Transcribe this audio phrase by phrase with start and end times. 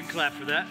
[0.00, 0.66] clap for that.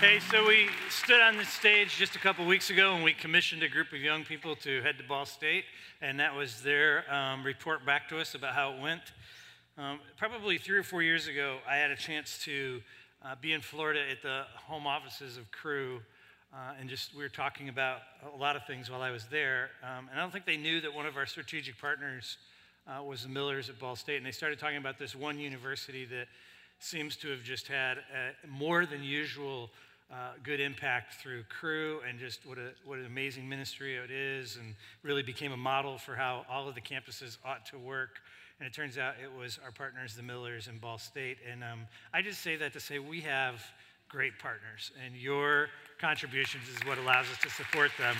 [0.00, 3.62] Hey, so we stood on the stage just a couple weeks ago and we commissioned
[3.62, 5.64] a group of young people to head to Ball State,
[6.02, 9.02] and that was their um, report back to us about how it went.
[9.78, 12.82] Um, probably three or four years ago, I had a chance to
[13.24, 16.00] uh, be in Florida at the home offices of Cru,
[16.52, 18.00] uh, and just we were talking about
[18.34, 19.70] a lot of things while I was there.
[19.82, 22.38] Um, and I don't think they knew that one of our strategic partners
[22.86, 26.04] uh, was the Millers at Ball State, and they started talking about this one university
[26.06, 26.26] that
[26.78, 29.70] seems to have just had a more than usual
[30.10, 34.56] uh, good impact through Cru and just what, a, what an amazing ministry it is
[34.56, 38.20] and really became a model for how all of the campuses ought to work.
[38.60, 41.38] And it turns out it was our partners the millers in ball state.
[41.50, 43.62] And um, i just say that to say we have
[44.08, 48.14] great partners and your contributions is what allows us to support them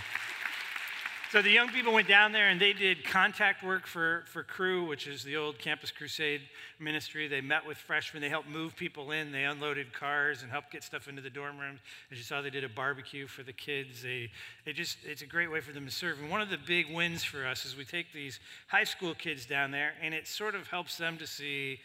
[1.37, 4.87] so the young people went down there and they did contact work for, for Cru,
[4.87, 6.41] which is the old Campus Crusade
[6.81, 7.29] ministry.
[7.29, 8.23] They met with freshmen.
[8.23, 9.33] They helped move people in.
[9.33, 11.81] They unloaded cars and helped get stuff into the dorm rooms.
[12.11, 14.03] As you saw, they did a barbecue for the kids.
[14.03, 14.31] They,
[14.65, 16.19] they just, it's a great way for them to serve.
[16.21, 19.45] And one of the big wins for us is we take these high school kids
[19.45, 21.81] down there and it sort of helps them to see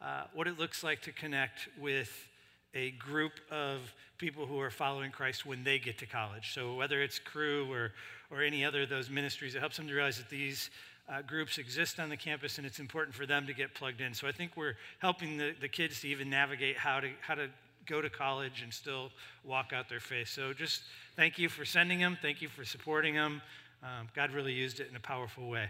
[0.00, 2.26] uh, what it looks like to connect with
[2.74, 3.80] a group of
[4.18, 6.52] people who are following Christ when they get to college.
[6.54, 7.92] So whether it's Cru or
[8.30, 9.54] or any other of those ministries.
[9.54, 10.70] It helps them to realize that these
[11.08, 14.14] uh, groups exist on the campus and it's important for them to get plugged in.
[14.14, 17.48] So I think we're helping the, the kids to even navigate how to, how to
[17.86, 19.10] go to college and still
[19.44, 20.28] walk out their faith.
[20.28, 20.82] So just
[21.16, 22.18] thank you for sending them.
[22.20, 23.42] Thank you for supporting them.
[23.82, 25.68] Um, God really used it in a powerful way.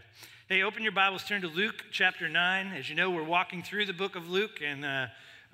[0.49, 2.69] Hey, open your Bibles, turn to Luke chapter 9.
[2.69, 5.07] As you know, we're walking through the book of Luke, and uh,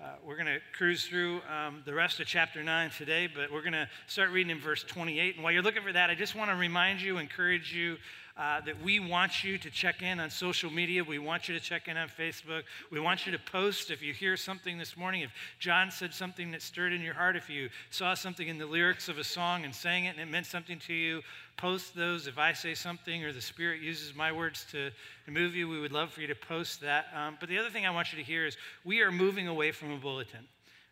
[0.03, 3.61] uh, we're going to cruise through um, the rest of chapter 9 today, but we're
[3.61, 5.34] going to start reading in verse 28.
[5.34, 7.98] And while you're looking for that, I just want to remind you, encourage you
[8.41, 11.04] uh, that we want you to check in on social media.
[11.04, 12.63] We want you to check in on Facebook.
[12.91, 15.21] We want you to post if you hear something this morning.
[15.21, 18.65] If John said something that stirred in your heart, if you saw something in the
[18.65, 21.21] lyrics of a song and sang it and it meant something to you,
[21.59, 22.27] post those.
[22.27, 24.89] If I say something or the Spirit uses my words to,
[25.27, 27.09] to move you, we would love for you to post that.
[27.15, 29.71] Um, but the other thing I want you to hear is we are moving away
[29.71, 30.48] from a bulletin.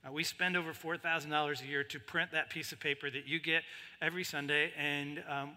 [0.06, 3.40] Uh, we spend over $4,000 a year to print that piece of paper that you
[3.40, 3.62] get
[4.02, 5.52] every Sunday, and um,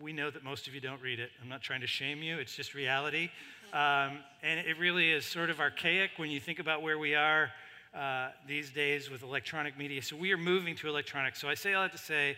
[0.00, 1.30] we know that most of you don't read it.
[1.42, 3.30] I'm not trying to shame you, it's just reality.
[3.72, 7.50] Um, and it really is sort of archaic when you think about where we are
[7.94, 10.02] uh, these days with electronic media.
[10.02, 11.36] So we are moving to electronic.
[11.36, 12.36] So I say all that to say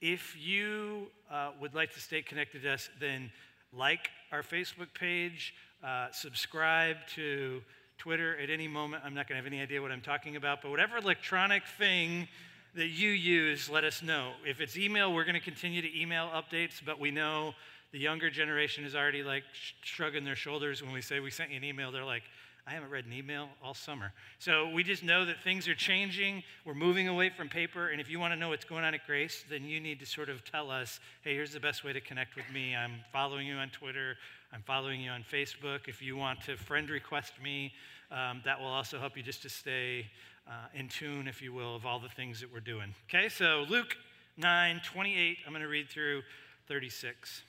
[0.00, 3.30] if you uh, would like to stay connected to us, then
[3.72, 5.54] like our Facebook page,
[5.84, 7.62] uh, subscribe to
[7.98, 9.02] Twitter at any moment.
[9.04, 12.28] I'm not going to have any idea what I'm talking about, but whatever electronic thing
[12.76, 14.32] that you use, let us know.
[14.46, 17.54] If it's email, we're going to continue to email updates, but we know
[17.90, 19.44] the younger generation is already like
[19.80, 21.90] shrugging their shoulders when we say we sent you an email.
[21.90, 22.24] They're like,
[22.66, 24.12] I haven't read an email all summer.
[24.38, 26.42] So we just know that things are changing.
[26.66, 27.88] We're moving away from paper.
[27.88, 30.06] And if you want to know what's going on at Grace, then you need to
[30.06, 32.76] sort of tell us hey, here's the best way to connect with me.
[32.76, 34.16] I'm following you on Twitter,
[34.52, 35.88] I'm following you on Facebook.
[35.88, 37.72] If you want to friend request me,
[38.10, 40.06] um, that will also help you just to stay
[40.48, 42.94] uh, in tune, if you will, of all the things that we're doing.
[43.08, 43.96] Okay, so Luke
[44.36, 46.22] 9 28, I'm going to read through
[46.68, 47.42] 36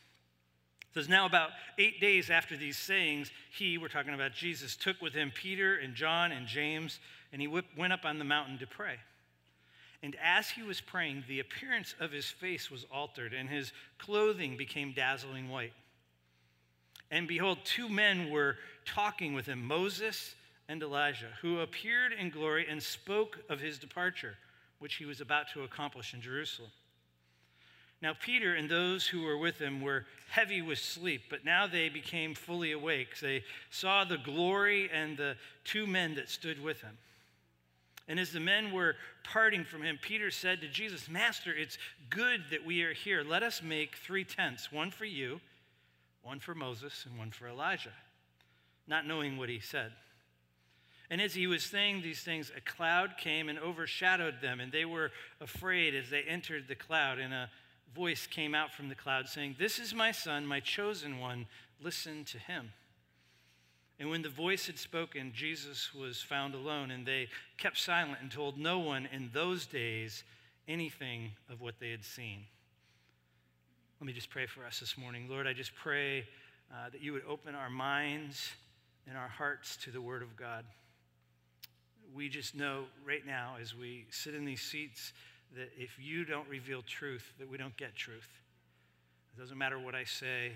[0.97, 5.13] says, Now, about eight days after these sayings, he, we're talking about Jesus, took with
[5.13, 6.99] him Peter and John and James,
[7.31, 8.95] and he went up on the mountain to pray.
[10.01, 14.57] And as he was praying, the appearance of his face was altered, and his clothing
[14.57, 15.73] became dazzling white.
[17.11, 18.55] And behold, two men were
[18.85, 20.35] talking with him, Moses
[20.69, 24.35] and Elijah, who appeared in glory and spoke of his departure,
[24.79, 26.71] which he was about to accomplish in Jerusalem.
[28.01, 31.89] Now, Peter and those who were with him were heavy with sleep, but now they
[31.89, 33.19] became fully awake.
[33.19, 36.97] They saw the glory and the two men that stood with him.
[38.07, 41.77] And as the men were parting from him, Peter said to Jesus, Master, it's
[42.09, 43.23] good that we are here.
[43.23, 45.41] Let us make three tents one for you,
[46.21, 47.93] one for Moses, and one for Elijah,
[48.87, 49.91] not knowing what he said.
[51.09, 54.85] And as he was saying these things, a cloud came and overshadowed them, and they
[54.85, 57.17] were afraid as they entered the cloud.
[57.19, 57.49] And a
[57.95, 61.45] voice came out from the cloud saying, This is my son, my chosen one.
[61.81, 62.71] Listen to him.
[63.99, 68.29] And when the voice had spoken, Jesus was found alone, and they kept silent and
[68.29, 70.23] told no one in those days
[70.67, 72.43] anything of what they had seen.
[73.99, 75.27] Let me just pray for us this morning.
[75.27, 76.25] Lord, I just pray
[76.71, 78.51] uh, that you would open our minds
[79.07, 80.65] and our hearts to the Word of God.
[82.15, 85.13] We just know right now as we sit in these seats
[85.55, 88.27] that if you don't reveal truth, that we don't get truth.
[89.35, 90.51] It doesn't matter what I say,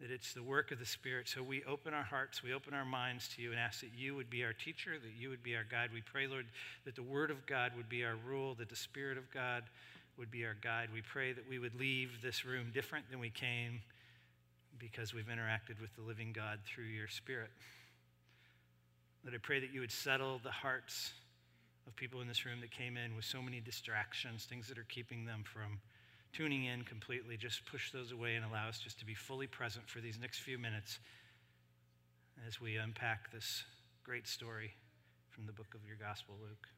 [0.00, 1.28] that it's the work of the Spirit.
[1.28, 4.14] So we open our hearts, we open our minds to you and ask that you
[4.14, 5.90] would be our teacher, that you would be our guide.
[5.92, 6.46] We pray, Lord,
[6.84, 9.64] that the Word of God would be our rule, that the Spirit of God
[10.18, 10.88] would be our guide.
[10.92, 13.80] We pray that we would leave this room different than we came
[14.78, 17.50] because we've interacted with the living God through your Spirit.
[19.24, 21.14] Lord, I pray that you would settle the hearts
[21.86, 24.86] of people in this room that came in with so many distractions, things that are
[24.90, 25.80] keeping them from
[26.34, 27.38] tuning in completely.
[27.38, 30.40] Just push those away and allow us just to be fully present for these next
[30.40, 30.98] few minutes
[32.46, 33.64] as we unpack this
[34.04, 34.74] great story
[35.30, 36.68] from the book of your gospel, Luke.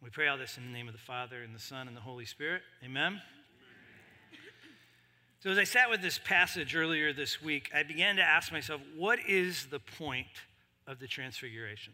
[0.00, 2.02] We pray all this in the name of the Father, and the Son, and the
[2.02, 2.62] Holy Spirit.
[2.84, 3.20] Amen.
[5.40, 8.80] So, as I sat with this passage earlier this week, I began to ask myself,
[8.96, 10.28] what is the point
[10.86, 11.92] of the Transfiguration?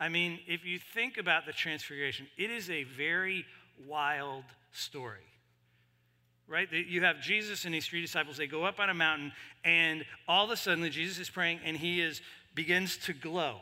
[0.00, 3.44] I mean, if you think about the Transfiguration, it is a very
[3.86, 5.20] wild story.
[6.46, 6.72] Right?
[6.72, 8.38] You have Jesus and his three disciples.
[8.38, 9.32] They go up on a mountain,
[9.64, 12.22] and all of a sudden, Jesus is praying, and he is
[12.54, 13.58] begins to glow.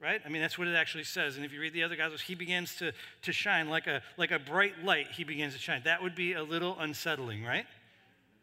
[0.00, 0.22] Right?
[0.24, 1.36] I mean, that's what it actually says.
[1.36, 2.92] And if you read the other Gospels, he begins to,
[3.22, 5.08] to shine like a, like a bright light.
[5.14, 5.82] He begins to shine.
[5.84, 7.66] That would be a little unsettling, right?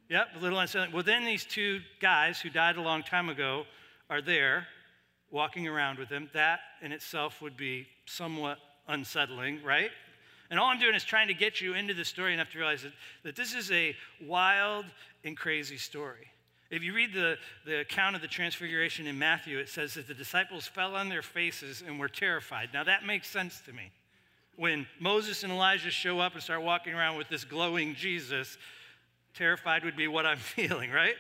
[0.10, 0.94] Yep, a little unsettling.
[0.94, 3.66] Well, then these two guys who died a long time ago
[4.10, 4.68] are there
[5.32, 6.30] walking around with him.
[6.34, 9.92] That in itself would be somewhat unsettling, right?
[10.50, 12.84] And all I'm doing is trying to get you into the story enough to realize
[12.84, 13.96] that, that this is a
[14.26, 14.86] wild
[15.24, 16.28] and crazy story.
[16.70, 20.14] If you read the, the account of the transfiguration in Matthew, it says that the
[20.14, 22.70] disciples fell on their faces and were terrified.
[22.74, 23.92] Now, that makes sense to me.
[24.56, 28.58] When Moses and Elijah show up and start walking around with this glowing Jesus,
[29.34, 31.16] terrified would be what I'm feeling, right?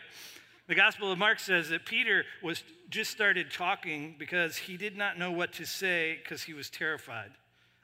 [0.67, 5.17] The Gospel of Mark says that Peter was just started talking because he did not
[5.17, 7.31] know what to say because he was terrified.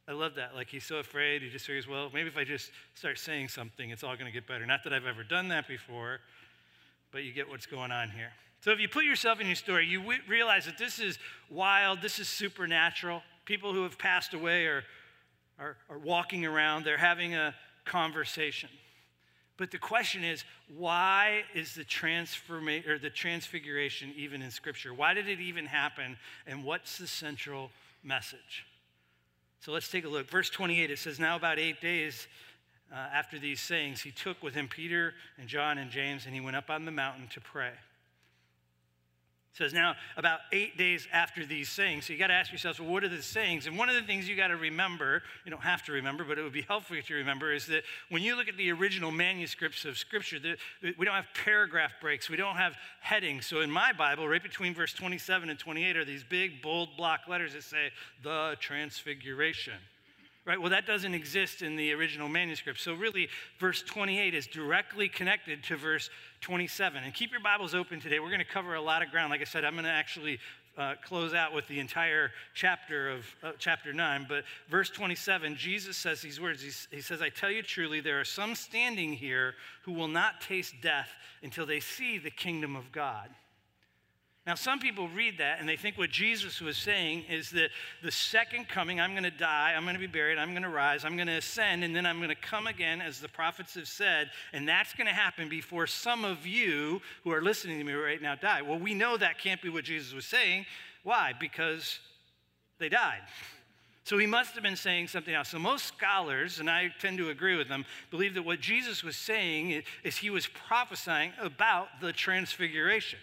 [0.05, 0.53] I love that.
[0.53, 3.89] Like he's so afraid, he just figures, well, maybe if I just start saying something,
[3.89, 4.65] it's all going to get better.
[4.65, 6.19] Not that I've ever done that before,
[7.11, 8.33] but you get what's going on here.
[8.59, 12.01] So if you put yourself in your story, you w- realize that this is wild,
[12.01, 13.21] this is supernatural.
[13.45, 14.83] People who have passed away are,
[15.57, 18.69] are, are walking around, they're having a conversation.
[19.57, 20.43] But the question is,
[20.75, 24.93] why is the transformation or the transfiguration even in Scripture?
[24.93, 26.17] Why did it even happen?
[26.47, 27.69] And what's the central
[28.03, 28.65] message?
[29.59, 30.29] So let's take a look.
[30.29, 32.27] Verse 28, it says, Now about eight days
[32.91, 36.41] uh, after these sayings, he took with him Peter and John and James, and he
[36.41, 37.71] went up on the mountain to pray.
[39.53, 42.07] It says now about eight days after these sayings.
[42.07, 43.67] So you got to ask yourself, well, what are the sayings?
[43.67, 46.39] And one of the things you got to remember, you don't have to remember, but
[46.39, 49.85] it would be helpful to remember, is that when you look at the original manuscripts
[49.85, 50.39] of Scripture,
[50.81, 53.45] we don't have paragraph breaks, we don't have headings.
[53.45, 57.27] So in my Bible, right between verse 27 and 28 are these big bold block
[57.27, 57.91] letters that say
[58.23, 59.73] the Transfiguration
[60.45, 60.59] right?
[60.59, 62.79] Well, that doesn't exist in the original manuscript.
[62.79, 66.09] So, really, verse 28 is directly connected to verse
[66.41, 67.03] 27.
[67.03, 68.19] And keep your Bibles open today.
[68.19, 69.31] We're going to cover a lot of ground.
[69.31, 70.39] Like I said, I'm going to actually
[70.77, 74.25] uh, close out with the entire chapter of uh, chapter 9.
[74.27, 78.25] But verse 27, Jesus says these words He says, I tell you truly, there are
[78.25, 81.09] some standing here who will not taste death
[81.41, 83.29] until they see the kingdom of God.
[84.45, 87.69] Now, some people read that and they think what Jesus was saying is that
[88.01, 90.69] the second coming, I'm going to die, I'm going to be buried, I'm going to
[90.69, 93.75] rise, I'm going to ascend, and then I'm going to come again, as the prophets
[93.75, 97.85] have said, and that's going to happen before some of you who are listening to
[97.85, 98.61] me right now die.
[98.61, 100.65] Well, we know that can't be what Jesus was saying.
[101.03, 101.31] Why?
[101.39, 101.99] Because
[102.79, 103.21] they died.
[104.03, 105.49] So he must have been saying something else.
[105.49, 109.15] So most scholars, and I tend to agree with them, believe that what Jesus was
[109.15, 113.19] saying is he was prophesying about the transfiguration.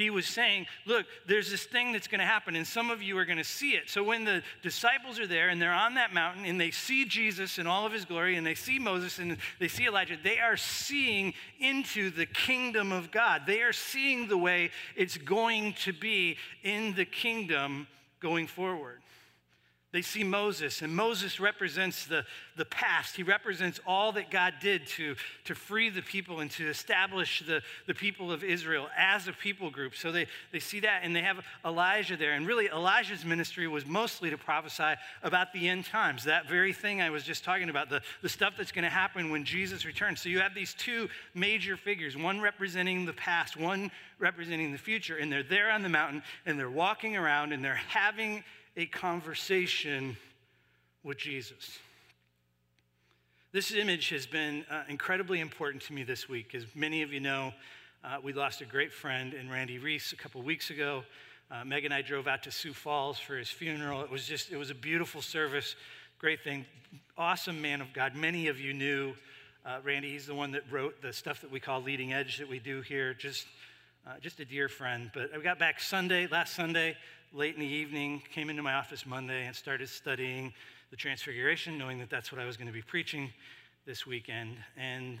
[0.00, 3.16] He was saying, Look, there's this thing that's going to happen, and some of you
[3.18, 3.88] are going to see it.
[3.88, 7.58] So when the disciples are there and they're on that mountain and they see Jesus
[7.58, 10.56] in all of his glory and they see Moses and they see Elijah, they are
[10.56, 13.42] seeing into the kingdom of God.
[13.46, 17.86] They are seeing the way it's going to be in the kingdom
[18.20, 19.00] going forward.
[19.92, 22.24] They see Moses, and Moses represents the,
[22.56, 23.16] the past.
[23.16, 25.16] He represents all that God did to,
[25.46, 29.68] to free the people and to establish the, the people of Israel as a people
[29.68, 29.96] group.
[29.96, 32.34] So they, they see that, and they have Elijah there.
[32.34, 34.94] And really, Elijah's ministry was mostly to prophesy
[35.24, 38.54] about the end times, that very thing I was just talking about, the, the stuff
[38.56, 40.20] that's going to happen when Jesus returns.
[40.20, 45.16] So you have these two major figures, one representing the past, one representing the future,
[45.16, 48.44] and they're there on the mountain, and they're walking around, and they're having
[48.80, 50.16] a conversation
[51.02, 51.78] with Jesus.
[53.52, 56.54] This image has been uh, incredibly important to me this week.
[56.54, 57.52] As many of you know,
[58.02, 61.02] uh, we lost a great friend in Randy Reese a couple weeks ago.
[61.50, 64.00] Uh, Meg and I drove out to Sioux Falls for his funeral.
[64.00, 65.76] It was just, it was a beautiful service,
[66.18, 66.64] great thing.
[67.18, 68.16] Awesome man of God.
[68.16, 69.12] Many of you knew
[69.66, 70.12] uh, Randy.
[70.12, 72.80] He's the one that wrote the stuff that we call Leading Edge that we do
[72.80, 73.12] here.
[73.12, 73.46] Just,
[74.06, 75.10] uh, just a dear friend.
[75.12, 76.96] But I got back Sunday, last Sunday
[77.32, 80.52] late in the evening, came into my office Monday and started studying
[80.90, 83.30] the Transfiguration, knowing that that's what I was going to be preaching
[83.86, 84.56] this weekend.
[84.76, 85.18] And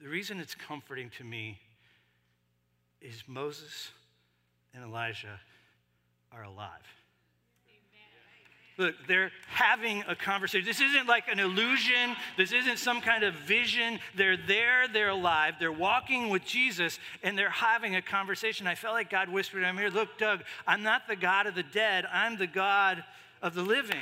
[0.00, 1.58] the reason it's comforting to me
[3.00, 3.90] is Moses
[4.74, 5.40] and Elijah
[6.32, 7.01] are alive.
[8.78, 10.66] Look, they're having a conversation.
[10.66, 12.16] This isn't like an illusion.
[12.36, 13.98] This isn't some kind of vision.
[14.14, 18.66] They're there, they're alive, they're walking with Jesus, and they're having a conversation.
[18.66, 21.62] I felt like God whispered, I'm here, look, Doug, I'm not the God of the
[21.62, 23.04] dead, I'm the God
[23.42, 24.00] of the living.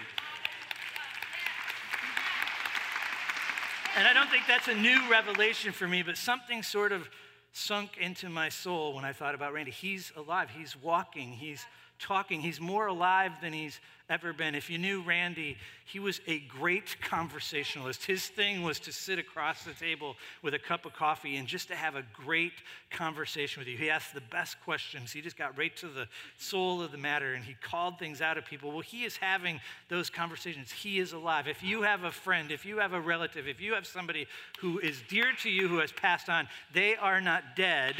[3.96, 7.08] And I don't think that's a new revelation for me, but something sort of
[7.52, 9.72] sunk into my soul when I thought about Randy.
[9.72, 11.66] He's alive, he's walking, he's
[12.00, 12.40] talking.
[12.40, 13.78] He's more alive than he's
[14.10, 14.56] ever been.
[14.56, 18.04] If you knew Randy, he was a great conversationalist.
[18.04, 21.68] His thing was to sit across the table with a cup of coffee and just
[21.68, 22.52] to have a great
[22.90, 23.76] conversation with you.
[23.76, 25.12] He asked the best questions.
[25.12, 28.36] He just got right to the soul of the matter and he called things out
[28.36, 28.72] of people.
[28.72, 30.72] Well, he is having those conversations.
[30.72, 31.46] He is alive.
[31.46, 34.26] If you have a friend, if you have a relative, if you have somebody
[34.58, 37.94] who is dear to you who has passed on, they are not dead,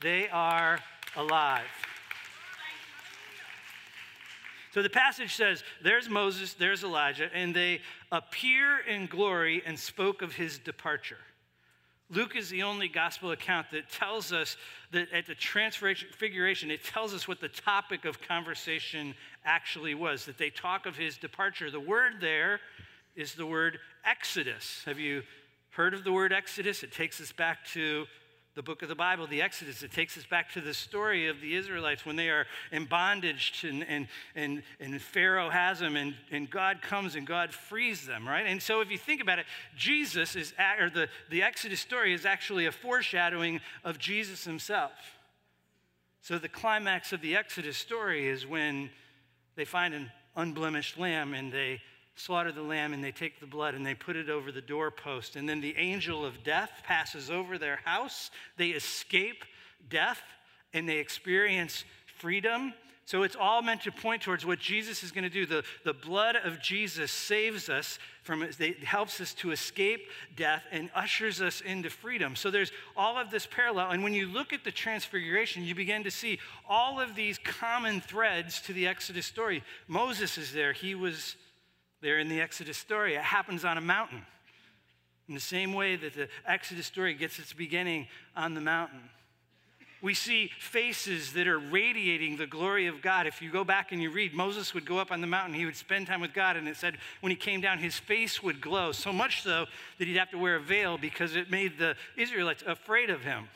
[0.00, 0.80] they are
[1.16, 1.62] alive.
[4.72, 10.22] So the passage says, There's Moses, there's Elijah, and they appear in glory and spoke
[10.22, 11.18] of his departure.
[12.08, 14.56] Luke is the only gospel account that tells us
[14.90, 19.14] that at the transfiguration, it tells us what the topic of conversation
[19.44, 21.70] actually was, that they talk of his departure.
[21.70, 22.60] The word there
[23.14, 24.82] is the word Exodus.
[24.84, 25.22] Have you
[25.70, 26.82] heard of the word Exodus?
[26.82, 28.06] It takes us back to
[28.54, 29.82] the book of the Bible, the Exodus.
[29.82, 33.64] It takes us back to the story of the Israelites when they are in bondage
[33.66, 38.28] and, and, and, and Pharaoh has them and, and God comes and God frees them,
[38.28, 38.44] right?
[38.46, 42.26] And so if you think about it, Jesus is, or the, the Exodus story is
[42.26, 44.92] actually a foreshadowing of Jesus himself.
[46.20, 48.90] So the climax of the Exodus story is when
[49.56, 51.80] they find an unblemished lamb and they
[52.14, 55.36] slaughter the lamb and they take the blood and they put it over the doorpost.
[55.36, 58.30] And then the angel of death passes over their house.
[58.56, 59.44] They escape
[59.88, 60.20] death
[60.72, 61.84] and they experience
[62.18, 62.74] freedom.
[63.04, 65.44] So it's all meant to point towards what Jesus is going to do.
[65.44, 70.02] The, the blood of Jesus saves us from it, helps us to escape
[70.36, 72.36] death and ushers us into freedom.
[72.36, 73.90] So there's all of this parallel.
[73.90, 76.38] And when you look at the transfiguration, you begin to see
[76.68, 79.64] all of these common threads to the Exodus story.
[79.88, 81.36] Moses is there, he was
[82.02, 83.14] there in the Exodus story.
[83.14, 84.26] It happens on a mountain.
[85.28, 89.00] In the same way that the Exodus story gets its beginning on the mountain.
[90.02, 93.28] We see faces that are radiating the glory of God.
[93.28, 95.64] If you go back and you read, Moses would go up on the mountain, he
[95.64, 98.60] would spend time with God, and it said when he came down, his face would
[98.60, 99.66] glow, so much so
[99.98, 103.48] that he'd have to wear a veil because it made the Israelites afraid of him.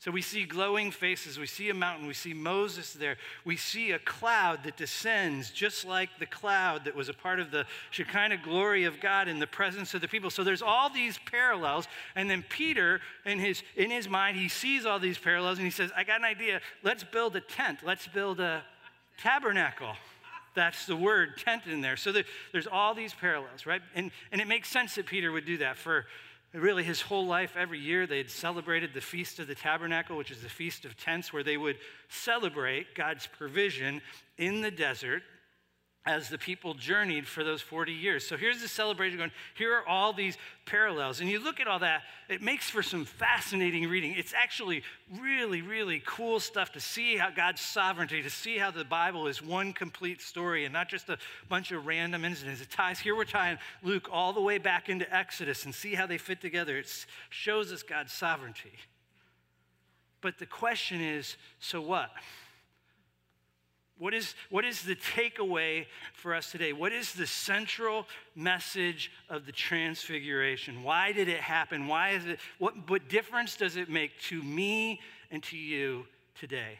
[0.00, 3.90] So we see glowing faces, we see a mountain, we see Moses there, we see
[3.90, 8.38] a cloud that descends just like the cloud that was a part of the Shekinah
[8.44, 10.30] glory of God in the presence of the people.
[10.30, 14.86] So there's all these parallels, and then Peter, in his, in his mind, he sees
[14.86, 16.60] all these parallels and he says, I got an idea.
[16.84, 18.62] Let's build a tent, let's build a
[19.20, 19.94] tabernacle.
[20.54, 21.96] That's the word tent in there.
[21.96, 22.12] So
[22.52, 23.82] there's all these parallels, right?
[23.96, 26.06] And, and it makes sense that Peter would do that for
[26.54, 30.30] Really, his whole life, every year, they had celebrated the Feast of the Tabernacle, which
[30.30, 31.76] is the Feast of Tents, where they would
[32.08, 34.00] celebrate God's provision
[34.38, 35.22] in the desert
[36.06, 38.26] as the people journeyed for those 40 years.
[38.26, 41.20] So here's the celebration going, here are all these parallels.
[41.20, 44.14] And you look at all that, it makes for some fascinating reading.
[44.16, 44.84] It's actually
[45.20, 49.42] really, really cool stuff to see how God's sovereignty, to see how the Bible is
[49.42, 52.62] one complete story and not just a bunch of random incidents.
[52.62, 56.06] It ties, here we're tying Luke all the way back into Exodus and see how
[56.06, 56.78] they fit together.
[56.78, 56.88] It
[57.28, 58.72] shows us God's sovereignty.
[60.22, 62.10] But the question is so what?
[63.98, 66.72] What is, what is the takeaway for us today?
[66.72, 70.84] What is the central message of the transfiguration?
[70.84, 71.88] Why did it happen?
[71.88, 75.00] Why is it, what, what difference does it make to me
[75.32, 76.06] and to you
[76.38, 76.78] today?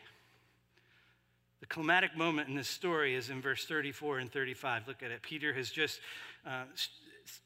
[1.60, 4.87] The climatic moment in this story is in verse 34 and 35.
[4.87, 5.20] Look at it.
[5.22, 6.00] Peter has just
[6.46, 6.64] uh,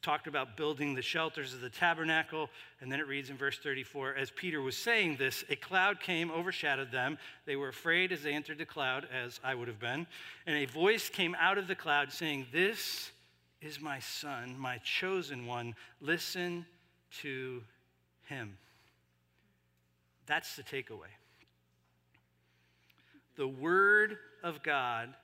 [0.03, 2.49] talked about building the shelters of the tabernacle.
[2.81, 6.31] And then it reads in verse 34 As Peter was saying this, a cloud came,
[6.31, 7.19] overshadowed them.
[7.47, 10.07] They were afraid as they entered the cloud, as I would have been.
[10.47, 13.11] And a voice came out of the cloud saying, This
[13.61, 15.75] is my son, my chosen one.
[16.01, 16.67] Listen
[17.21, 17.63] to
[18.27, 18.57] him.
[20.27, 21.13] That's the takeaway.
[23.37, 25.15] The word of God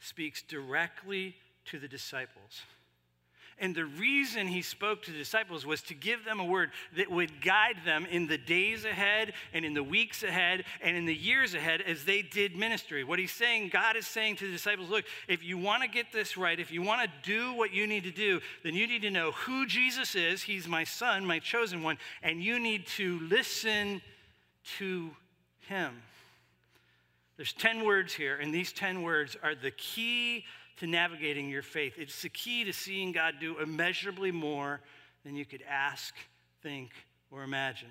[0.00, 1.34] speaks directly
[1.66, 2.62] to the disciples.
[3.60, 7.10] And the reason he spoke to the disciples was to give them a word that
[7.10, 11.14] would guide them in the days ahead and in the weeks ahead and in the
[11.14, 13.02] years ahead as they did ministry.
[13.02, 16.12] What he's saying, God is saying to the disciples, look, if you want to get
[16.12, 19.02] this right, if you want to do what you need to do, then you need
[19.02, 20.42] to know who Jesus is.
[20.42, 24.02] He's my son, my chosen one, and you need to listen
[24.78, 25.10] to
[25.68, 25.94] him.
[27.36, 30.44] There's 10 words here, and these 10 words are the key
[30.78, 31.94] to navigating your faith.
[31.98, 34.80] It's the key to seeing God do immeasurably more
[35.24, 36.14] than you could ask,
[36.62, 36.90] think,
[37.30, 37.90] or imagine.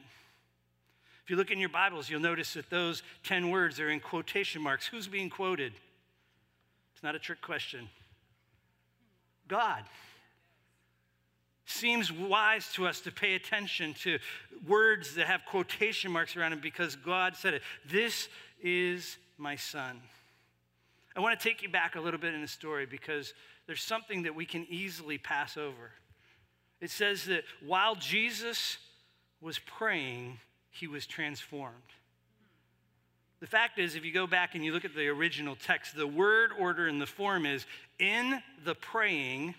[1.24, 4.62] If you look in your Bibles, you'll notice that those 10 words are in quotation
[4.62, 4.88] marks.
[4.88, 5.74] Who's being quoted?
[6.94, 7.90] It's not a trick question.
[9.48, 9.84] God.
[11.66, 14.20] Seems wise to us to pay attention to
[14.66, 17.62] words that have quotation marks around them because God said it.
[17.86, 18.30] This
[18.64, 20.00] is my son.
[21.18, 23.34] I want to take you back a little bit in the story because
[23.66, 25.92] there's something that we can easily pass over.
[26.80, 28.78] It says that while Jesus
[29.42, 30.38] was praying,
[30.70, 31.74] he was transformed.
[33.40, 36.06] The fact is, if you go back and you look at the original text, the
[36.06, 37.66] word order and the form is
[37.98, 39.56] in the praying,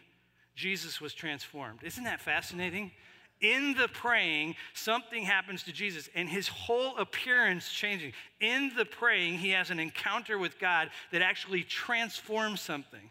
[0.54, 1.80] Jesus was transformed.
[1.82, 2.92] Isn't that fascinating?
[3.40, 8.12] In the praying, something happens to Jesus and his whole appearance changing.
[8.40, 13.10] In the praying, he has an encounter with God that actually transforms something.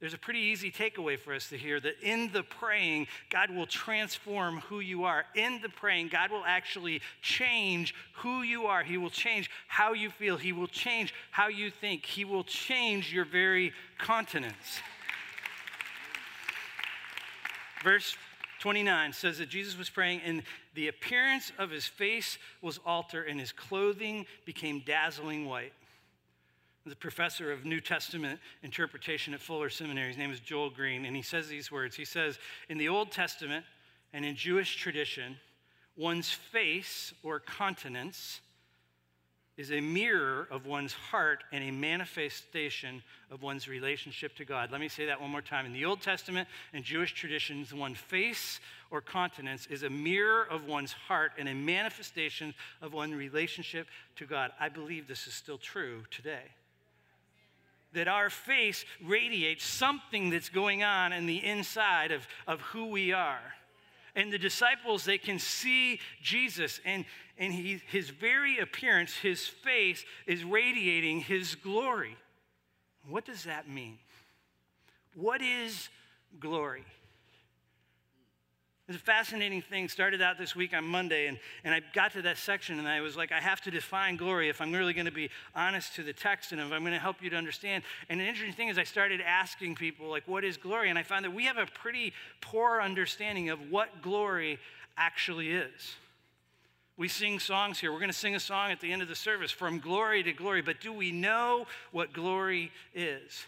[0.00, 3.66] There's a pretty easy takeaway for us to hear that in the praying, God will
[3.66, 5.26] transform who you are.
[5.34, 8.82] In the praying, God will actually change who you are.
[8.82, 10.38] He will change how you feel.
[10.38, 12.06] He will change how you think.
[12.06, 14.80] He will change your very continence.
[17.84, 18.16] Verse
[18.60, 20.42] 29 says that Jesus was praying, and
[20.74, 25.72] the appearance of his face was altered, and his clothing became dazzling white.
[26.84, 31.16] The professor of New Testament interpretation at Fuller Seminary, his name is Joel Green, and
[31.16, 31.96] he says these words.
[31.96, 33.64] He says, In the Old Testament
[34.12, 35.36] and in Jewish tradition,
[35.96, 38.40] one's face or countenance
[39.60, 44.72] is a mirror of one's heart and a manifestation of one's relationship to God.
[44.72, 45.66] Let me say that one more time.
[45.66, 48.58] In the Old Testament and Jewish traditions, one's face
[48.90, 54.24] or countenance is a mirror of one's heart and a manifestation of one's relationship to
[54.24, 54.50] God.
[54.58, 56.44] I believe this is still true today.
[57.92, 63.12] That our face radiates something that's going on in the inside of, of who we
[63.12, 63.42] are
[64.16, 67.04] and the disciples they can see jesus and,
[67.40, 72.16] and he, his very appearance his face is radiating his glory
[73.08, 73.98] what does that mean
[75.14, 75.88] what is
[76.38, 76.84] glory
[78.90, 79.88] it's a fascinating thing.
[79.88, 83.00] Started out this week on Monday, and, and I got to that section, and I
[83.00, 86.02] was like, I have to define glory if I'm really going to be honest to
[86.02, 87.84] the text and if I'm going to help you to understand.
[88.08, 90.90] And the interesting thing is, I started asking people, like, what is glory?
[90.90, 94.58] And I found that we have a pretty poor understanding of what glory
[94.96, 95.94] actually is.
[97.00, 97.90] We sing songs here.
[97.92, 100.34] We're going to sing a song at the end of the service, From Glory to
[100.34, 100.60] Glory.
[100.60, 103.46] But do we know what glory is?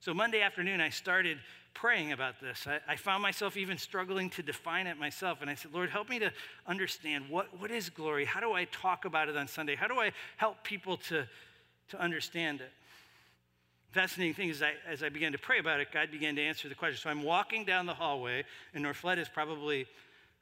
[0.00, 1.36] So Monday afternoon, I started
[1.74, 2.66] praying about this.
[2.66, 5.42] I, I, found myself even struggling to define it myself.
[5.42, 6.32] And I said, Lord, help me to
[6.66, 8.24] understand what, what is glory?
[8.24, 9.76] How do I talk about it on Sunday?
[9.76, 11.26] How do I help people to,
[11.90, 12.72] to understand it?
[13.90, 16.70] Fascinating thing is, I, as I began to pray about it, God began to answer
[16.70, 16.98] the question.
[16.98, 19.86] So I'm walking down the hallway, and Norflet is probably,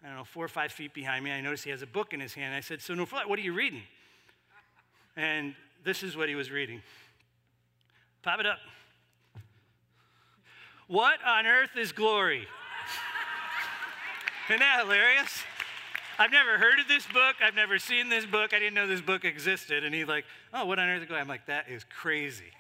[0.06, 1.32] I don't know, four or five feet behind me.
[1.32, 2.54] I notice he has a book in his hand.
[2.54, 3.82] I said, So, Norflet, what are you reading?
[5.16, 6.80] And this is what he was reading.
[8.22, 8.58] Pop it up.
[10.86, 12.46] What on earth is glory?
[14.48, 15.42] Isn't that hilarious?
[16.20, 17.36] I've never heard of this book.
[17.42, 18.54] I've never seen this book.
[18.54, 19.82] I didn't know this book existed.
[19.82, 21.20] And he's like, oh, what on earth is glory?
[21.20, 22.52] I'm like, that is crazy.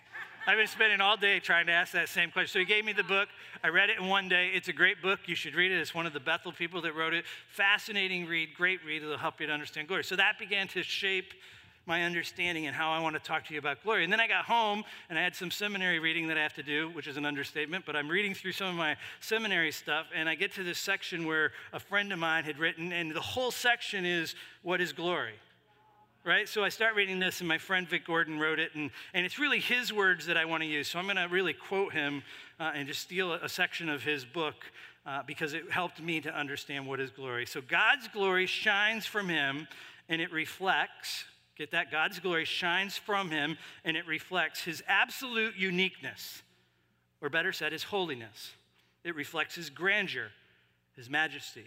[0.48, 2.52] I've been spending all day trying to ask that same question.
[2.52, 3.28] So he gave me the book.
[3.64, 4.52] I read it in one day.
[4.54, 5.18] It's a great book.
[5.26, 5.80] You should read it.
[5.80, 7.24] It's one of the Bethel people that wrote it.
[7.48, 9.02] Fascinating read, great read.
[9.02, 10.04] It'll help you to understand glory.
[10.04, 11.34] So that began to shape
[11.84, 14.04] my understanding and how I want to talk to you about glory.
[14.04, 16.62] And then I got home and I had some seminary reading that I have to
[16.62, 20.28] do, which is an understatement, but I'm reading through some of my seminary stuff and
[20.28, 23.50] I get to this section where a friend of mine had written, and the whole
[23.50, 25.34] section is What is glory?
[26.26, 26.48] Right?
[26.48, 29.38] So I start reading this, and my friend Vic Gordon wrote it, and, and it's
[29.38, 30.88] really his words that I want to use.
[30.88, 32.24] So I'm going to really quote him
[32.58, 34.56] uh, and just steal a, section of his book
[35.06, 37.46] uh, because it helped me to understand what is glory.
[37.46, 39.68] So God's glory shines from him,
[40.08, 41.24] and it reflects,
[41.56, 41.92] get that?
[41.92, 46.42] God's glory shines from him, and it reflects his absolute uniqueness,
[47.22, 48.50] or better said, his holiness.
[49.04, 50.32] It reflects his grandeur,
[50.96, 51.66] his majesty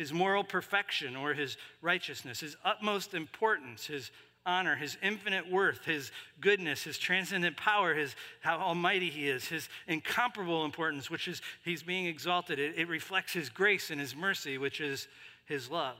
[0.00, 4.10] his moral perfection or his righteousness, his utmost importance, his
[4.46, 6.10] honor, his infinite worth, his
[6.40, 11.82] goodness, his transcendent power, his how almighty he is, his incomparable importance, which is he's
[11.82, 12.58] being exalted.
[12.58, 15.06] It, it reflects his grace and his mercy, which is
[15.44, 15.98] his love.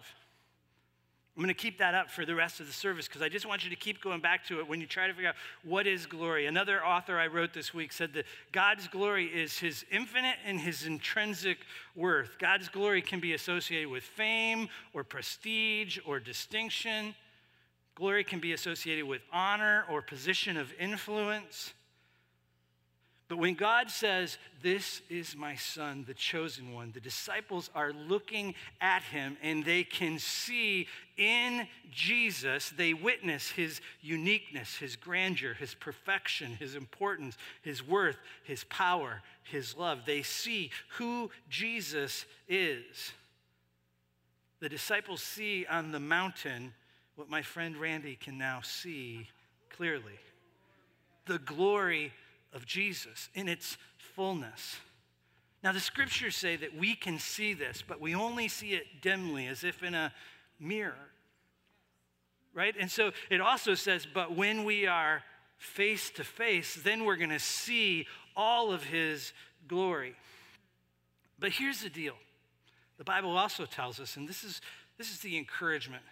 [1.36, 3.46] I'm going to keep that up for the rest of the service because I just
[3.46, 5.86] want you to keep going back to it when you try to figure out what
[5.86, 6.46] is glory.
[6.46, 10.84] Another author I wrote this week said that God's glory is his infinite and his
[10.84, 11.58] intrinsic
[11.94, 12.36] worth.
[12.38, 17.14] God's glory can be associated with fame or prestige or distinction.
[17.94, 21.74] Glory can be associated with honor or position of influence.
[23.30, 28.56] But when God says, This is my son, the chosen one, the disciples are looking
[28.80, 35.76] at him and they can see in Jesus, they witness his uniqueness, his grandeur, his
[35.76, 40.00] perfection, his importance, his worth, his power, his love.
[40.06, 43.12] They see who Jesus is.
[44.58, 46.74] The disciples see on the mountain
[47.14, 49.28] what my friend Randy can now see
[49.68, 50.18] clearly
[51.26, 52.12] the glory
[52.52, 54.76] of Jesus in its fullness.
[55.62, 59.46] Now, the scriptures say that we can see this, but we only see it dimly,
[59.46, 60.12] as if in a
[60.58, 61.10] mirror.
[62.54, 62.74] Right?
[62.78, 65.22] And so it also says, but when we are
[65.58, 69.32] face to face, then we're going to see all of his
[69.68, 70.14] glory.
[71.38, 72.14] But here's the deal
[72.98, 74.60] the Bible also tells us, and this is,
[74.98, 76.02] this is the encouragement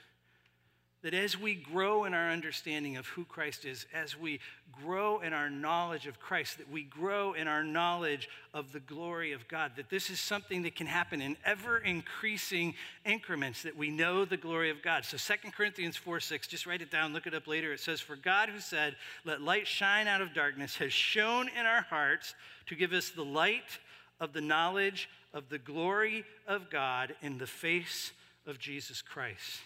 [1.02, 4.40] that as we grow in our understanding of who Christ is, as we
[4.84, 9.32] grow in our knowledge of Christ, that we grow in our knowledge of the glory
[9.32, 13.90] of God, that this is something that can happen in ever increasing increments, that we
[13.90, 15.04] know the glory of God.
[15.04, 17.72] So 2 Corinthians 4 6, just write it down, look it up later.
[17.72, 21.64] It says, For God who said, Let light shine out of darkness, has shone in
[21.64, 22.34] our hearts
[22.66, 23.78] to give us the light
[24.18, 28.11] of the knowledge of the glory of God in the face
[28.46, 29.61] of Jesus Christ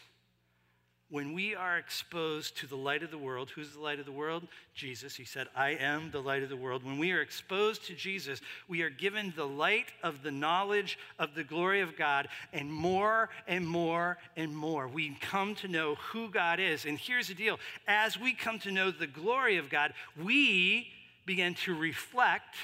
[1.12, 4.11] when we are exposed to the light of the world, who's the light of the
[4.11, 4.48] world?
[4.75, 5.14] Jesus.
[5.14, 6.83] He said, I am the light of the world.
[6.83, 11.35] When we are exposed to Jesus, we are given the light of the knowledge of
[11.35, 14.88] the glory of God, and more and more and more.
[14.88, 16.87] We come to know who God is.
[16.87, 20.88] And here's the deal as we come to know the glory of God, we
[21.27, 22.57] begin to reflect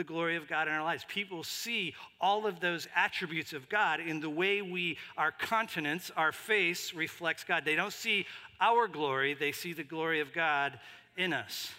[0.00, 1.04] the glory of God in our lives.
[1.08, 6.32] People see all of those attributes of God in the way we, our countenance, our
[6.32, 7.66] face reflects God.
[7.66, 8.24] They don't see
[8.62, 10.80] our glory, they see the glory of God
[11.18, 11.70] in us.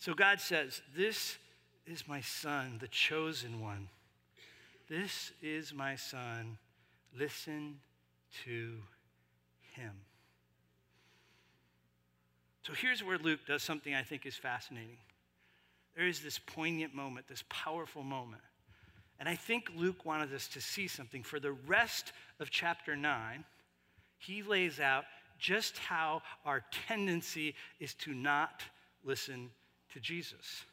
[0.00, 1.36] So God says, This
[1.86, 3.88] is my son, the chosen one.
[4.88, 6.58] This is my son.
[7.16, 7.76] Listen
[8.44, 8.78] to
[9.76, 9.92] him.
[12.64, 14.98] So here's where Luke does something I think is fascinating
[15.98, 18.40] there is this poignant moment, this powerful moment.
[19.18, 21.24] And I think Luke wanted us to see something.
[21.24, 23.44] For the rest of chapter 9,
[24.16, 25.06] he lays out
[25.40, 28.62] just how our tendency is to not
[29.04, 29.50] listen
[29.92, 30.64] to Jesus.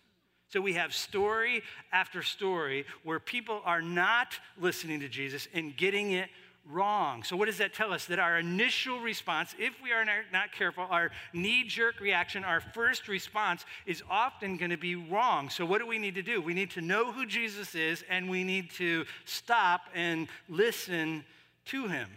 [0.50, 6.12] So we have story after story where people are not listening to Jesus and getting
[6.12, 6.30] it
[6.70, 7.24] wrong.
[7.24, 8.06] So, what does that tell us?
[8.06, 13.08] That our initial response, if we are not careful, our knee jerk reaction, our first
[13.08, 15.50] response is often going to be wrong.
[15.50, 16.42] So, what do we need to do?
[16.42, 21.24] We need to know who Jesus is and we need to stop and listen
[21.66, 22.10] to him.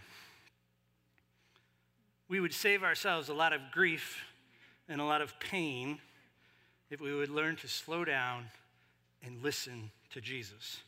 [2.28, 4.22] We would save ourselves a lot of grief
[4.88, 5.98] and a lot of pain
[6.90, 8.46] if we would learn to slow down
[9.22, 10.80] and listen to Jesus.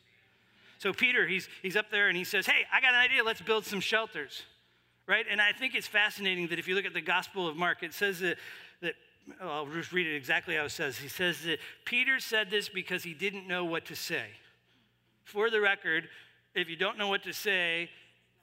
[0.81, 3.23] So Peter, he's, he's up there and he says, Hey, I got an idea.
[3.23, 4.43] Let's build some shelters.
[5.07, 5.27] Right?
[5.31, 7.93] And I think it's fascinating that if you look at the Gospel of Mark, it
[7.93, 8.39] says that,
[8.81, 8.95] that
[9.43, 10.97] oh, I'll just read it exactly how it says.
[10.97, 14.25] He says that Peter said this because he didn't know what to say.
[15.25, 16.09] For the record,
[16.55, 17.91] if you don't know what to say,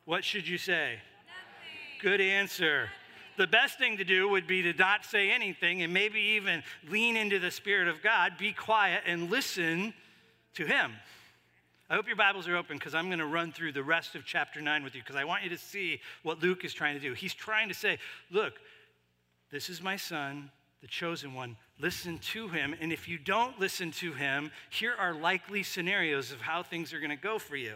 [0.06, 1.00] what should you say?
[1.26, 2.02] Nothing.
[2.02, 2.89] Good answer.
[3.38, 7.17] The best thing to do would be to not say anything and maybe even lean
[7.17, 9.93] into the Spirit of God, be quiet, and listen
[10.54, 10.91] to Him.
[11.89, 14.26] I hope your Bibles are open because I'm going to run through the rest of
[14.26, 17.00] chapter 9 with you because I want you to see what Luke is trying to
[17.00, 17.13] do.
[17.13, 17.97] He's trying to say,
[18.30, 18.56] look,
[19.52, 21.56] this is my son, the chosen one.
[21.80, 22.76] Listen to him.
[22.82, 27.00] And if you don't listen to him, here are likely scenarios of how things are
[27.00, 27.76] going to go for you.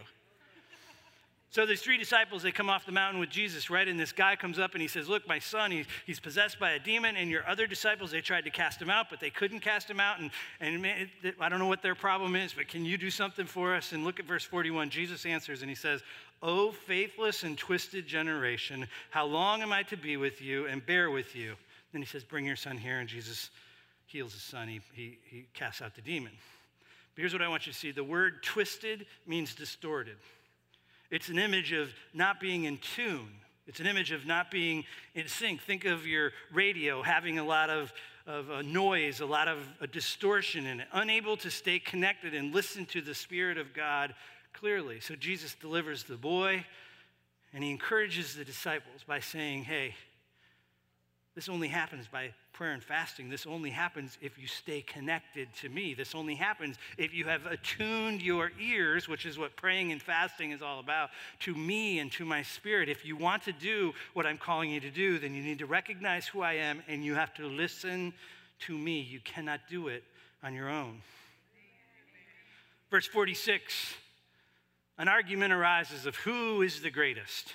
[1.52, 3.86] So there's three disciples, they come off the mountain with Jesus, right?
[3.86, 6.70] And this guy comes up and he says, Look, my son, he, he's possessed by
[6.70, 7.14] a demon.
[7.14, 10.00] And your other disciples, they tried to cast him out, but they couldn't cast him
[10.00, 10.18] out.
[10.18, 13.44] And, and it, I don't know what their problem is, but can you do something
[13.44, 13.92] for us?
[13.92, 14.88] And look at verse 41.
[14.88, 16.02] Jesus answers and he says,
[16.42, 21.10] O faithless and twisted generation, how long am I to be with you and bear
[21.10, 21.54] with you?
[21.92, 22.98] Then he says, Bring your son here.
[22.98, 23.50] And Jesus
[24.06, 24.68] heals his son.
[24.68, 26.32] He, he, he casts out the demon.
[27.14, 30.16] But here's what I want you to see the word twisted means distorted.
[31.12, 33.28] It's an image of not being in tune.
[33.66, 35.60] It's an image of not being in sync.
[35.60, 37.92] Think of your radio having a lot of,
[38.26, 42.54] of uh, noise, a lot of uh, distortion in it, unable to stay connected and
[42.54, 44.14] listen to the Spirit of God
[44.54, 45.00] clearly.
[45.00, 46.64] So Jesus delivers the boy
[47.52, 49.94] and he encourages the disciples by saying, Hey,
[51.34, 53.30] this only happens by prayer and fasting.
[53.30, 55.94] This only happens if you stay connected to me.
[55.94, 60.50] This only happens if you have attuned your ears, which is what praying and fasting
[60.50, 61.08] is all about,
[61.40, 62.90] to me and to my spirit.
[62.90, 65.66] If you want to do what I'm calling you to do, then you need to
[65.66, 68.12] recognize who I am and you have to listen
[68.66, 69.00] to me.
[69.00, 70.04] You cannot do it
[70.42, 71.00] on your own.
[72.90, 73.94] Verse 46
[74.98, 77.54] an argument arises of who is the greatest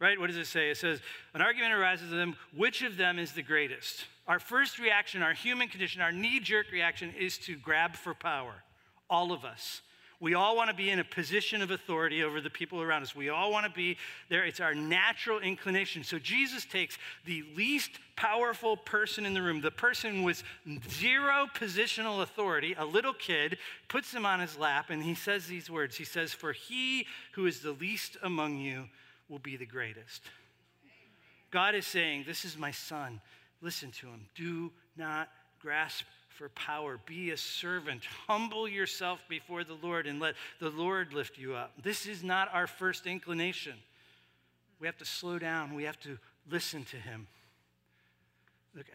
[0.00, 0.18] right?
[0.18, 0.70] What does it say?
[0.70, 1.00] It says,
[1.34, 4.04] an argument arises of them, which of them is the greatest?
[4.28, 8.54] Our first reaction, our human condition, our knee jerk reaction is to grab for power.
[9.08, 9.82] All of us.
[10.18, 13.14] We all want to be in a position of authority over the people around us.
[13.14, 13.98] We all want to be
[14.30, 14.44] there.
[14.44, 16.04] It's our natural inclination.
[16.04, 20.42] So Jesus takes the least powerful person in the room, the person with
[20.88, 25.68] zero positional authority, a little kid, puts him on his lap, and he says these
[25.68, 28.88] words He says, For he who is the least among you
[29.28, 30.22] will be the greatest.
[31.50, 33.20] God is saying, This is my son.
[33.62, 34.26] Listen to him.
[34.34, 35.28] Do not
[35.60, 36.98] grasp for power.
[37.06, 38.04] Be a servant.
[38.26, 41.72] Humble yourself before the Lord and let the Lord lift you up.
[41.82, 43.74] This is not our first inclination.
[44.78, 46.18] We have to slow down, we have to
[46.50, 47.26] listen to him.
[48.74, 48.86] Look,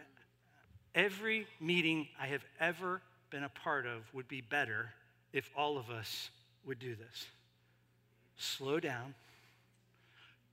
[0.93, 4.91] every meeting I have ever been a part of would be better
[5.33, 6.29] if all of us
[6.65, 7.25] would do this.
[8.37, 9.15] Slow down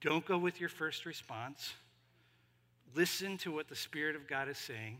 [0.01, 1.75] don't go with your first response.
[2.95, 4.99] Listen to what the Spirit of God is saying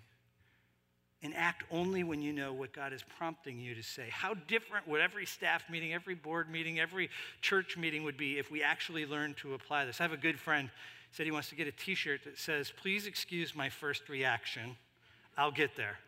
[1.23, 4.07] and act only when you know what God is prompting you to say.
[4.11, 8.51] How different would every staff meeting, every board meeting, every church meeting would be if
[8.51, 10.01] we actually learned to apply this?
[10.01, 10.71] I have a good friend
[11.11, 14.77] said he wants to get a t-shirt that says, "Please excuse my first reaction.
[15.37, 15.99] I'll get there."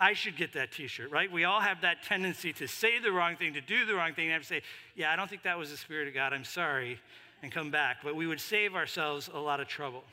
[0.00, 1.30] I should get that t-shirt, right?
[1.30, 4.24] We all have that tendency to say the wrong thing, to do the wrong thing,
[4.24, 4.62] and have to say,
[4.96, 6.32] "Yeah, I don't think that was the spirit of God.
[6.32, 7.00] I'm sorry."
[7.42, 10.04] And come back, but we would save ourselves a lot of trouble.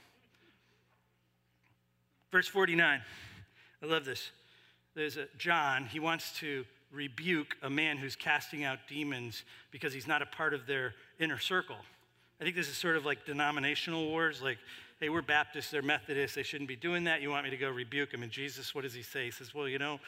[2.31, 3.01] Verse 49,
[3.81, 4.31] I love this.
[4.95, 10.07] There's a John, he wants to rebuke a man who's casting out demons because he's
[10.07, 11.77] not a part of their inner circle.
[12.41, 14.57] I think this is sort of like denominational wars, like,
[14.99, 17.21] hey, we're Baptists, they're Methodists, they shouldn't be doing that.
[17.21, 18.23] You want me to go rebuke them?
[18.23, 19.25] And Jesus, what does he say?
[19.25, 19.99] He says, well, you know,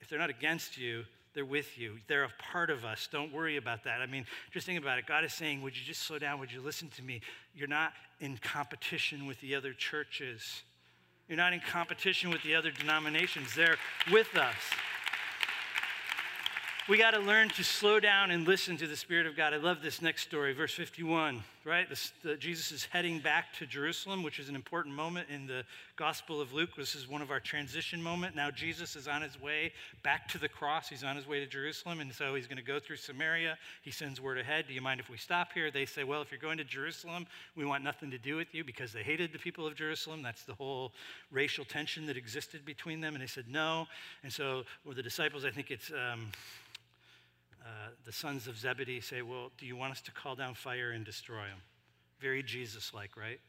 [0.00, 1.04] if they're not against you,
[1.34, 1.98] they're with you.
[2.08, 3.08] They're a part of us.
[3.10, 4.00] Don't worry about that.
[4.00, 5.06] I mean, just think about it.
[5.06, 6.38] God is saying, Would you just slow down?
[6.40, 7.20] Would you listen to me?
[7.54, 10.62] You're not in competition with the other churches,
[11.28, 13.54] you're not in competition with the other denominations.
[13.54, 13.76] They're
[14.10, 14.54] with us.
[16.88, 19.54] We got to learn to slow down and listen to the Spirit of God.
[19.54, 21.86] I love this next story, verse 51, right?
[22.22, 25.64] The, Jesus is heading back to Jerusalem, which is an important moment in the
[25.96, 26.70] Gospel of Luke.
[26.76, 28.34] This is one of our transition moment.
[28.34, 29.72] Now Jesus is on his way
[30.02, 30.88] back to the cross.
[30.88, 33.56] He's on his way to Jerusalem, and so he's going to go through Samaria.
[33.82, 34.66] He sends word ahead.
[34.66, 35.70] Do you mind if we stop here?
[35.70, 38.64] They say, well, if you're going to Jerusalem, we want nothing to do with you
[38.64, 40.22] because they hated the people of Jerusalem.
[40.22, 40.92] That's the whole
[41.30, 43.14] racial tension that existed between them.
[43.14, 43.86] And they said, no.
[44.22, 45.90] And so, well, the disciples, I think it's...
[45.90, 46.32] Um,
[47.64, 50.90] uh, the sons of Zebedee say, Well, do you want us to call down fire
[50.90, 51.60] and destroy them?
[52.20, 53.40] Very Jesus like, right?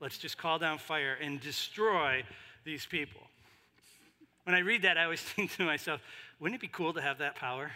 [0.00, 2.24] Let's just call down fire and destroy
[2.64, 3.20] these people.
[4.44, 6.00] When I read that, I always think to myself,
[6.40, 7.70] wouldn't it be cool to have that power?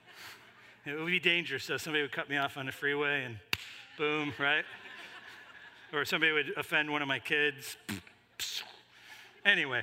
[0.86, 3.38] it would be dangerous, so somebody would cut me off on the freeway and
[3.96, 4.64] boom, right?
[5.92, 7.76] Or somebody would offend one of my kids.
[9.44, 9.82] anyway,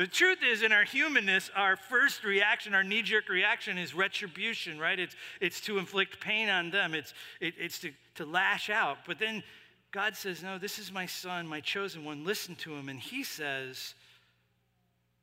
[0.00, 4.78] The truth is, in our humanness, our first reaction, our knee jerk reaction is retribution,
[4.78, 4.98] right?
[4.98, 8.96] It's, it's to inflict pain on them, it's, it, it's to, to lash out.
[9.06, 9.42] But then
[9.92, 12.24] God says, No, this is my son, my chosen one.
[12.24, 12.88] Listen to him.
[12.88, 13.92] And he says,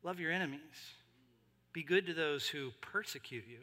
[0.04, 0.60] Love your enemies,
[1.72, 3.58] be good to those who persecute you.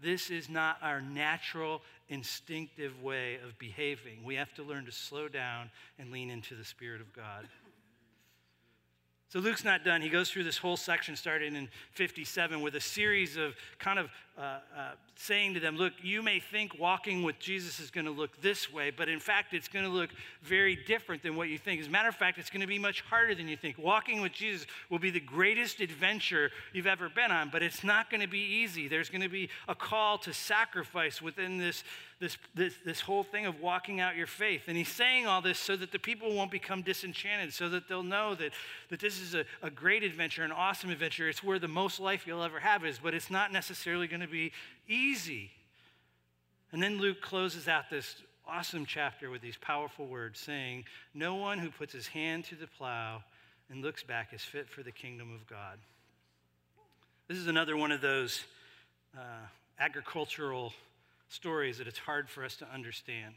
[0.00, 4.22] This is not our natural, instinctive way of behaving.
[4.22, 7.48] We have to learn to slow down and lean into the Spirit of God.
[9.32, 10.02] So Luke's not done.
[10.02, 14.10] He goes through this whole section starting in 57 with a series of kind of
[14.36, 18.10] uh, uh, saying to them, Look, you may think walking with Jesus is going to
[18.10, 20.10] look this way, but in fact, it's going to look
[20.42, 21.80] very different than what you think.
[21.80, 23.78] As a matter of fact, it's going to be much harder than you think.
[23.78, 28.10] Walking with Jesus will be the greatest adventure you've ever been on, but it's not
[28.10, 28.86] going to be easy.
[28.86, 31.84] There's going to be a call to sacrifice within this
[32.22, 34.62] this, this, this whole thing of walking out your faith.
[34.68, 38.04] And he's saying all this so that the people won't become disenchanted, so that they'll
[38.04, 38.52] know that,
[38.90, 41.28] that this is a, a great adventure, an awesome adventure.
[41.28, 44.28] It's where the most life you'll ever have is, but it's not necessarily going to
[44.28, 44.52] be
[44.88, 45.50] easy.
[46.72, 51.58] And then Luke closes out this awesome chapter with these powerful words saying, No one
[51.58, 53.22] who puts his hand to the plow
[53.70, 55.78] and looks back is fit for the kingdom of God.
[57.28, 58.44] This is another one of those
[59.16, 59.46] uh,
[59.78, 60.72] agricultural
[61.28, 63.34] stories that it's hard for us to understand.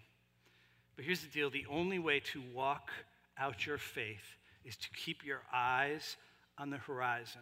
[0.95, 2.89] But here's the deal the only way to walk
[3.37, 6.17] out your faith is to keep your eyes
[6.57, 7.41] on the horizon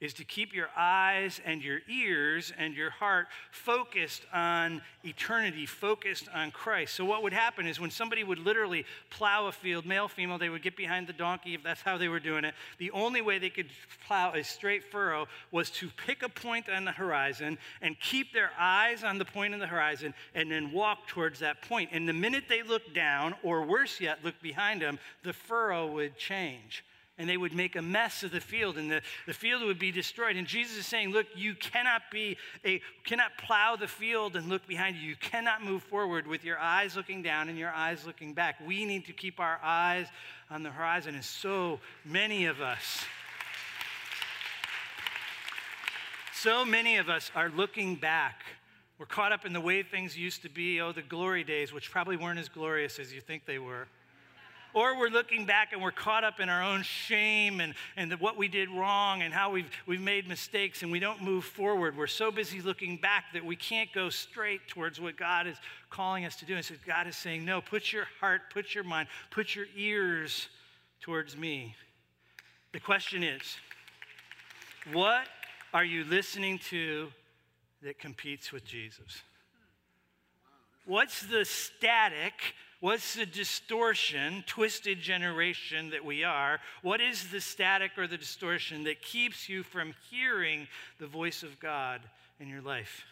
[0.00, 6.28] is to keep your eyes and your ears and your heart focused on eternity, focused
[6.32, 6.94] on Christ.
[6.94, 10.50] So, what would happen is when somebody would literally plow a field, male, female, they
[10.50, 12.54] would get behind the donkey if that's how they were doing it.
[12.78, 13.70] The only way they could
[14.06, 18.50] plow a straight furrow was to pick a point on the horizon and keep their
[18.56, 21.90] eyes on the point on the horizon and then walk towards that point.
[21.92, 26.16] And the minute they looked down, or worse yet, looked behind them, the furrow would
[26.16, 26.84] change
[27.18, 29.90] and they would make a mess of the field and the, the field would be
[29.90, 30.36] destroyed.
[30.36, 34.66] And jesus is saying look you cannot be a cannot plow the field and look
[34.66, 35.02] behind you.
[35.02, 38.56] You cannot move forward with your eyes looking down and your eyes looking back.
[38.64, 40.06] We need to keep our eyes
[40.50, 41.14] on the horizon.
[41.14, 43.04] And so many of us
[46.34, 48.42] so many of us are looking back.
[48.96, 50.80] We're caught up in the way things used to be.
[50.80, 53.88] Oh the glory days which probably weren't as glorious as you think they were
[54.74, 58.36] or we're looking back and we're caught up in our own shame and, and what
[58.36, 61.96] we did wrong and how we've, we've made mistakes and we don't move forward.
[61.96, 65.56] We're so busy looking back that we can't go straight towards what God is
[65.90, 66.54] calling us to do.
[66.54, 70.48] And so God is saying, No, put your heart, put your mind, put your ears
[71.00, 71.74] towards me.
[72.72, 73.56] The question is,
[74.92, 75.26] what
[75.72, 77.08] are you listening to
[77.82, 79.22] that competes with Jesus?
[80.84, 82.32] What's the static
[82.80, 86.60] What's the distortion, twisted generation that we are?
[86.82, 90.68] What is the static or the distortion that keeps you from hearing
[91.00, 92.00] the voice of God
[92.38, 93.04] in your life?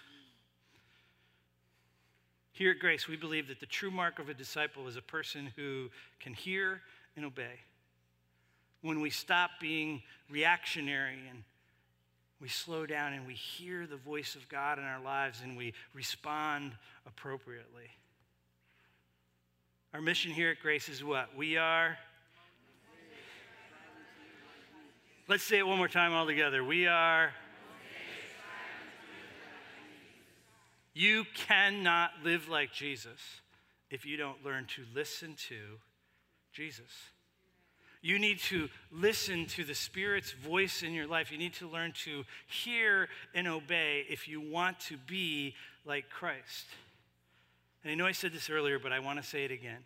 [2.53, 5.53] Here at Grace, we believe that the true mark of a disciple is a person
[5.57, 6.81] who can hear
[7.17, 7.61] and obey.
[8.83, 10.01] When we stop being
[10.31, 11.43] reactionary and
[12.41, 15.75] we slow down and we hear the voice of God in our lives and we
[15.93, 16.73] respond
[17.05, 17.91] appropriately.
[19.97, 21.35] Our mission here at Grace is what?
[21.35, 21.97] We are.
[25.27, 26.63] Let's say it one more time all together.
[26.63, 27.31] We are.
[30.93, 33.41] You cannot live like Jesus
[33.91, 35.57] if you don't learn to listen to
[36.53, 36.93] Jesus.
[38.03, 41.33] You need to listen to the Spirit's voice in your life.
[41.33, 45.55] You need to learn to hear and obey if you want to be
[45.87, 46.67] like Christ.
[47.87, 49.79] And I know I said this earlier, but I want to say it again.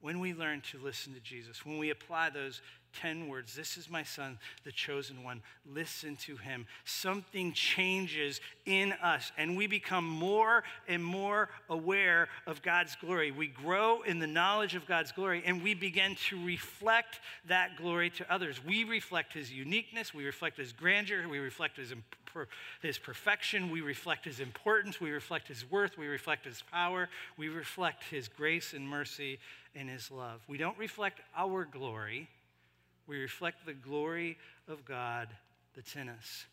[0.00, 2.62] When we learn to listen to Jesus, when we apply those
[2.92, 8.92] 10 words, this is my son, the chosen one, listen to him, something changes in
[9.02, 13.30] us and we become more and more aware of God's glory.
[13.30, 18.10] We grow in the knowledge of God's glory and we begin to reflect that glory
[18.10, 18.64] to others.
[18.64, 21.92] We reflect his uniqueness, we reflect his grandeur, we reflect his
[22.82, 27.48] his perfection, we reflect his importance, we reflect his worth, we reflect his power, we
[27.48, 29.38] reflect his grace and mercy
[29.74, 30.40] and his love.
[30.48, 32.28] We don't reflect our glory,
[33.08, 34.36] we reflect the glory
[34.68, 35.28] of God
[35.74, 36.44] that's in us.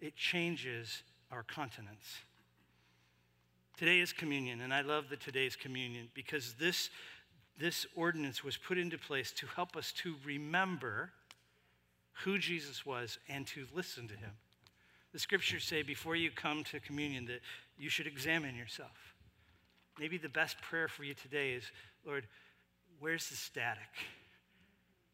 [0.00, 2.22] It changes our continence.
[3.76, 6.88] Today is communion, and I love the today's communion because this,
[7.58, 11.10] this ordinance was put into place to help us to remember
[12.24, 14.30] who Jesus was and to listen to him.
[15.12, 17.40] The scriptures say before you come to communion that
[17.76, 19.14] you should examine yourself.
[19.98, 21.64] Maybe the best prayer for you today is
[22.06, 22.26] Lord,
[23.00, 23.88] where's the static?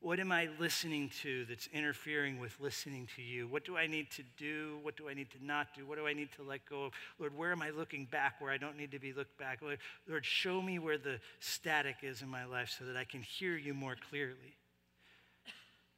[0.03, 3.47] What am I listening to that's interfering with listening to you?
[3.47, 4.79] What do I need to do?
[4.83, 5.87] What do I need to not do?
[5.87, 6.93] What do I need to let go of?
[7.19, 9.61] Lord, where am I looking back where I don't need to be looked back?
[9.61, 13.59] Lord, show me where the static is in my life so that I can hear
[13.59, 14.57] you more clearly.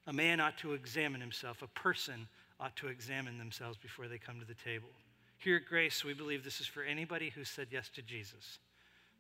[0.09, 2.27] A man ought to examine himself, a person
[2.59, 4.89] ought to examine themselves before they come to the table.
[5.39, 8.59] Here at Grace, we believe this is for anybody who said yes to Jesus.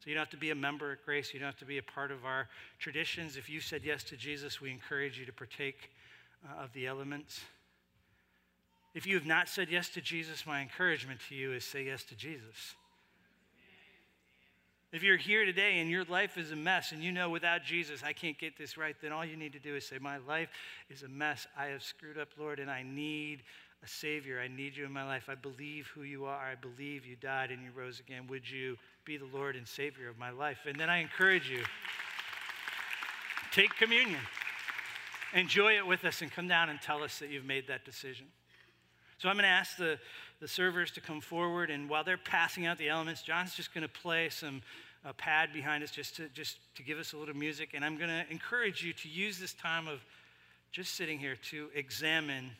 [0.02, 1.32] So you don't have to be a member at Grace.
[1.32, 2.48] You don't have to be a part of our
[2.80, 3.36] traditions.
[3.36, 5.92] If you said yes to Jesus, we encourage you to partake
[6.44, 7.40] uh, of the elements.
[8.94, 12.02] If you have not said yes to Jesus, my encouragement to you is say yes
[12.04, 12.74] to Jesus.
[14.90, 18.02] If you're here today and your life is a mess and you know without Jesus
[18.02, 20.48] I can't get this right, then all you need to do is say, My life
[20.90, 21.46] is a mess.
[21.56, 23.44] I have screwed up, Lord, and I need
[23.82, 24.40] a Savior.
[24.40, 25.24] I need you in my life.
[25.28, 26.36] I believe who you are.
[26.36, 28.26] I believe you died and you rose again.
[28.28, 30.58] Would you be the Lord and Savior of my life?
[30.66, 31.62] And then I encourage you
[33.50, 34.20] take communion,
[35.34, 38.26] enjoy it with us, and come down and tell us that you've made that decision.
[39.18, 39.98] So I'm going to ask the,
[40.40, 43.82] the servers to come forward, and while they're passing out the elements, John's just going
[43.82, 44.62] to play some
[45.04, 47.70] uh, pad behind us just to, just to give us a little music.
[47.74, 50.00] And I'm going to encourage you to use this time of
[50.70, 52.50] just sitting here to examine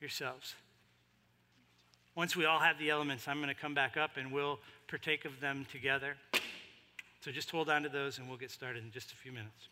[0.00, 0.54] yourselves.
[2.14, 5.24] Once we all have the elements, I'm going to come back up and we'll partake
[5.24, 6.16] of them together.
[7.20, 9.68] So just hold on to those and we'll get started in just a few minutes.